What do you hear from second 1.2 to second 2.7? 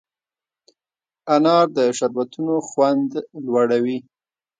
انار د شربتونو